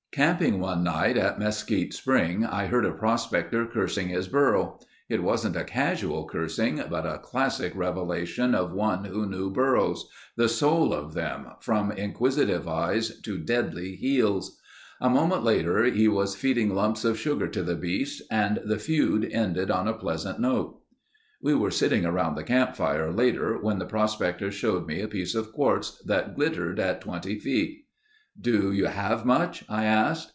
Camping 0.13 0.59
one 0.59 0.83
night 0.83 1.15
at 1.15 1.39
Mesquite 1.39 1.93
Spring, 1.93 2.43
I 2.45 2.65
heard 2.65 2.83
a 2.85 2.91
prospector 2.91 3.65
cursing 3.65 4.09
his 4.09 4.27
burro. 4.27 4.77
It 5.07 5.23
wasn't 5.23 5.55
a 5.55 5.63
casual 5.63 6.27
cursing, 6.27 6.83
but 6.89 7.05
a 7.05 7.19
classic 7.19 7.71
revelation 7.77 8.53
of 8.53 8.73
one 8.73 9.05
who 9.05 9.25
knew 9.25 9.49
burros—the 9.49 10.49
soul 10.49 10.93
of 10.93 11.13
them, 11.13 11.47
from 11.61 11.93
inquisitive 11.93 12.67
eyes 12.67 13.21
to 13.21 13.37
deadly 13.37 13.95
heels. 13.95 14.59
A 14.99 15.09
moment 15.09 15.45
later 15.45 15.85
he 15.85 16.09
was 16.09 16.35
feeding 16.35 16.75
lumps 16.75 17.05
of 17.05 17.17
sugar 17.17 17.47
to 17.47 17.63
the 17.63 17.75
beast 17.75 18.21
and 18.29 18.59
the 18.65 18.79
feud 18.79 19.29
ended 19.31 19.71
on 19.71 19.87
a 19.87 19.93
pleasant 19.93 20.41
note. 20.41 20.81
We 21.41 21.55
were 21.55 21.71
sitting 21.71 22.05
around 22.05 22.35
the 22.35 22.43
camp 22.43 22.75
fire 22.75 23.13
later 23.13 23.57
when 23.61 23.79
the 23.79 23.85
prospector 23.85 24.51
showed 24.51 24.85
me 24.87 24.99
a 24.99 25.07
piece 25.07 25.35
of 25.35 25.53
quartz 25.53 26.01
that 26.03 26.35
glittered 26.35 26.81
at 26.81 26.99
twenty 26.99 27.39
feet. 27.39 27.77
"Do 28.39 28.71
you 28.71 28.85
have 28.85 29.25
much?" 29.25 29.65
I 29.67 29.83
asked. 29.83 30.29